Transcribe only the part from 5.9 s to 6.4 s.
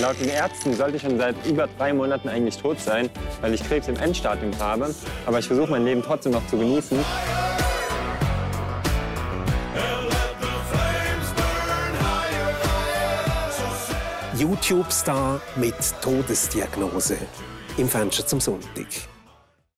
trotzdem